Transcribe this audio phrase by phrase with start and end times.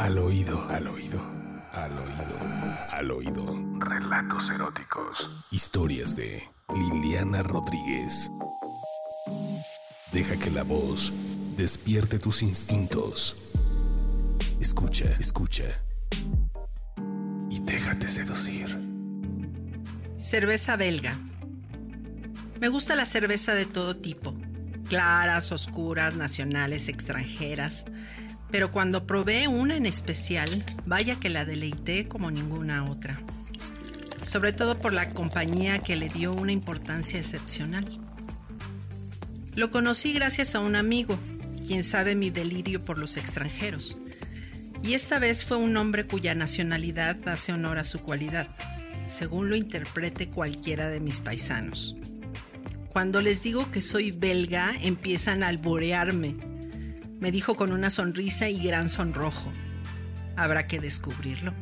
[0.00, 1.20] Al oído, al oído,
[1.74, 2.38] al oído,
[2.88, 3.44] al oído.
[3.80, 5.30] Relatos eróticos.
[5.50, 6.42] Historias de
[6.74, 8.30] Liliana Rodríguez.
[10.10, 11.12] Deja que la voz
[11.58, 13.36] despierte tus instintos.
[14.58, 15.64] Escucha, escucha.
[17.50, 18.80] Y déjate seducir.
[20.16, 21.18] Cerveza belga.
[22.58, 24.34] Me gusta la cerveza de todo tipo.
[24.88, 27.84] Claras, oscuras, nacionales, extranjeras.
[28.50, 30.48] Pero cuando probé una en especial,
[30.86, 33.20] vaya que la deleité como ninguna otra.
[34.24, 37.86] Sobre todo por la compañía que le dio una importancia excepcional.
[39.54, 41.18] Lo conocí gracias a un amigo,
[41.66, 43.96] quien sabe mi delirio por los extranjeros.
[44.82, 48.48] Y esta vez fue un hombre cuya nacionalidad hace honor a su cualidad,
[49.08, 51.96] según lo interprete cualquiera de mis paisanos.
[52.90, 56.49] Cuando les digo que soy belga, empiezan a alborearme.
[57.20, 59.52] Me dijo con una sonrisa y gran sonrojo.
[60.36, 61.52] Habrá que descubrirlo.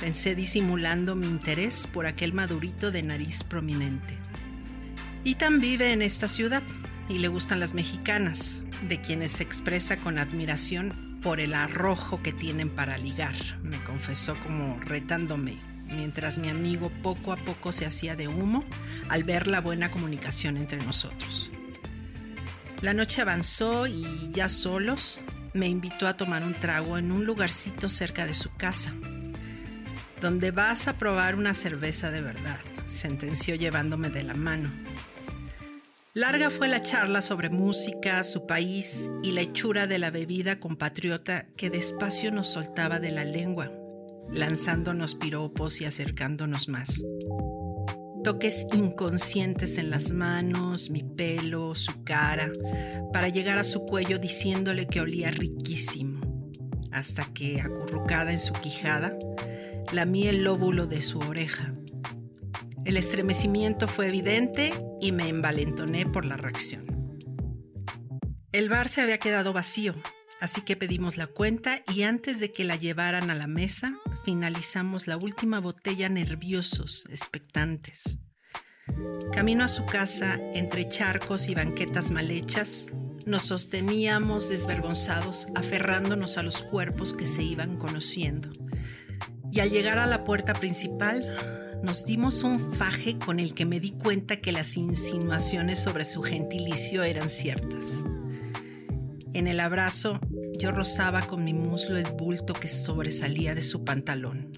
[0.00, 4.18] Pensé disimulando mi interés por aquel madurito de nariz prominente.
[5.24, 6.64] Ethan vive en esta ciudad
[7.08, 12.32] y le gustan las mexicanas, de quienes se expresa con admiración por el arrojo que
[12.32, 18.16] tienen para ligar, me confesó como retándome, mientras mi amigo poco a poco se hacía
[18.16, 18.64] de humo
[19.08, 21.52] al ver la buena comunicación entre nosotros.
[22.82, 25.20] La noche avanzó y ya solos
[25.54, 28.92] me invitó a tomar un trago en un lugarcito cerca de su casa,
[30.20, 34.72] donde vas a probar una cerveza de verdad, sentenció llevándome de la mano.
[36.12, 41.46] Larga fue la charla sobre música, su país y la hechura de la bebida compatriota
[41.56, 43.70] que despacio nos soltaba de la lengua,
[44.28, 47.04] lanzándonos piropos y acercándonos más.
[48.24, 52.50] Toques inconscientes en las manos, mi pelo, su cara,
[53.12, 56.20] para llegar a su cuello diciéndole que olía riquísimo,
[56.90, 59.16] hasta que, acurrucada en su quijada,
[59.92, 61.72] lamí el lóbulo de su oreja
[62.84, 66.84] el estremecimiento fue evidente y me envalentoné por la reacción.
[68.50, 69.94] El bar se había quedado vacío,
[70.42, 73.94] así que pedimos la cuenta y antes de que la llevaran a la mesa,
[74.24, 78.18] finalizamos la última botella nerviosos, expectantes.
[79.32, 82.88] Camino a su casa, entre charcos y banquetas mal hechas,
[83.24, 88.50] nos sosteníamos desvergonzados, aferrándonos a los cuerpos que se iban conociendo.
[89.52, 93.78] Y al llegar a la puerta principal, nos dimos un faje con el que me
[93.78, 98.02] di cuenta que las insinuaciones sobre su gentilicio eran ciertas.
[99.34, 100.20] En el abrazo
[100.58, 104.52] yo rozaba con mi muslo el bulto que sobresalía de su pantalón.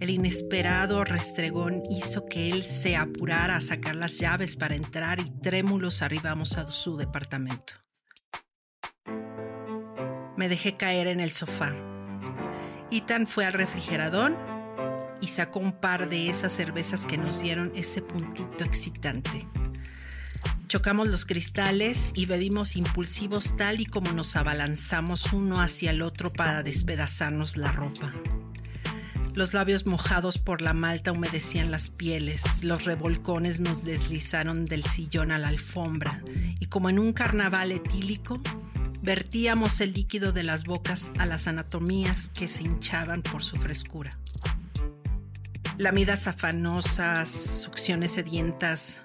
[0.00, 5.30] El inesperado restregón hizo que él se apurara a sacar las llaves para entrar y
[5.40, 7.72] trémulos arribamos a su departamento.
[10.36, 11.74] Me dejé caer en el sofá.
[12.90, 14.36] Ethan fue al refrigerador
[15.22, 19.48] y sacó un par de esas cervezas que nos dieron ese puntito excitante.
[20.68, 26.32] Chocamos los cristales y bebimos impulsivos tal y como nos abalanzamos uno hacia el otro
[26.32, 28.12] para despedazarnos la ropa.
[29.34, 35.30] Los labios mojados por la malta humedecían las pieles, los revolcones nos deslizaron del sillón
[35.30, 36.24] a la alfombra
[36.58, 38.40] y como en un carnaval etílico,
[39.02, 44.10] vertíamos el líquido de las bocas a las anatomías que se hinchaban por su frescura.
[45.78, 47.28] Lamidas afanosas,
[47.62, 49.04] succiones sedientas.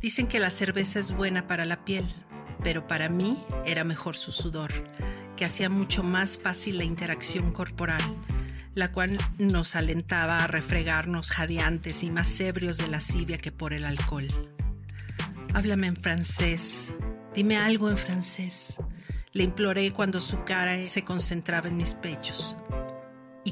[0.00, 2.06] Dicen que la cerveza es buena para la piel,
[2.62, 4.72] pero para mí era mejor su sudor,
[5.36, 8.02] que hacía mucho más fácil la interacción corporal,
[8.74, 13.84] la cual nos alentaba a refregarnos jadeantes y más ebrios de lascivia que por el
[13.84, 14.28] alcohol.
[15.52, 16.94] Háblame en francés,
[17.34, 18.76] dime algo en francés,
[19.32, 22.56] le imploré cuando su cara se concentraba en mis pechos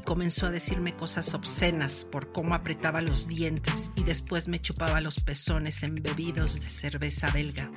[0.08, 5.20] comenzó a decirme cosas obscenas por cómo apretaba los dientes y después me chupaba los
[5.20, 7.70] pezones embebidos de cerveza belga.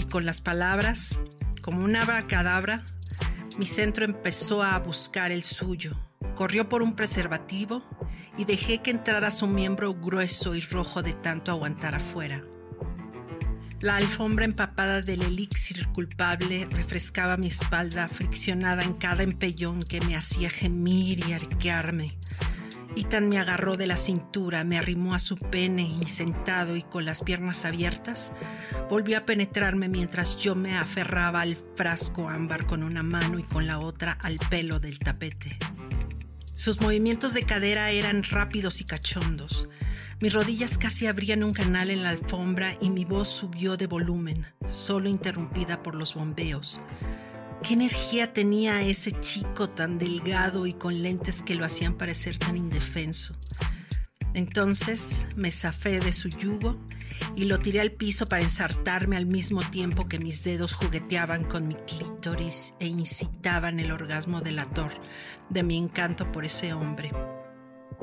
[0.00, 1.20] Y con las palabras,
[1.60, 2.82] como una abracadabra,
[3.56, 5.96] mi centro empezó a buscar el suyo.
[6.34, 7.84] Corrió por un preservativo
[8.36, 12.42] y dejé que entrara su miembro grueso y rojo de tanto aguantar afuera.
[13.82, 20.14] La alfombra empapada del elixir culpable refrescaba mi espalda, friccionada en cada empellón que me
[20.14, 22.16] hacía gemir y arquearme.
[22.94, 27.04] Ethan me agarró de la cintura, me arrimó a su pene y sentado y con
[27.04, 28.30] las piernas abiertas,
[28.88, 33.66] volvió a penetrarme mientras yo me aferraba al frasco ámbar con una mano y con
[33.66, 35.58] la otra al pelo del tapete.
[36.54, 39.68] Sus movimientos de cadera eran rápidos y cachondos.
[40.22, 44.46] Mis rodillas casi abrían un canal en la alfombra y mi voz subió de volumen,
[44.68, 46.78] solo interrumpida por los bombeos.
[47.64, 52.56] ¿Qué energía tenía ese chico tan delgado y con lentes que lo hacían parecer tan
[52.56, 53.34] indefenso?
[54.32, 56.78] Entonces me zafé de su yugo
[57.34, 61.66] y lo tiré al piso para ensartarme al mismo tiempo que mis dedos jugueteaban con
[61.66, 64.92] mi clítoris e incitaban el orgasmo delator
[65.50, 67.10] de mi encanto por ese hombre.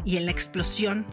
[0.04, 1.06] Y en la explosión,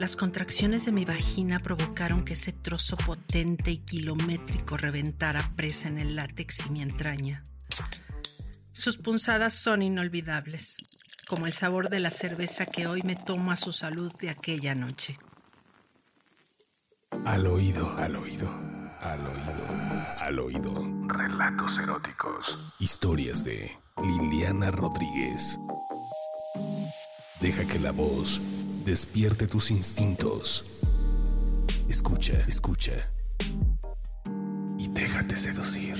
[0.00, 5.98] las contracciones de mi vagina provocaron que ese trozo potente y kilométrico reventara presa en
[5.98, 7.44] el látex y mi entraña.
[8.72, 10.78] Sus punzadas son inolvidables
[11.28, 14.74] como el sabor de la cerveza que hoy me tomo a su salud de aquella
[14.74, 15.18] noche.
[17.26, 18.48] Al oído, al oído,
[19.00, 21.08] al oído, al oído.
[21.08, 22.58] Relatos eróticos.
[22.78, 23.70] Historias de
[24.02, 25.58] Liliana Rodríguez.
[27.40, 28.40] Deja que la voz
[28.84, 30.64] despierte tus instintos.
[31.88, 32.92] Escucha, escucha.
[34.78, 35.99] Y déjate seducir.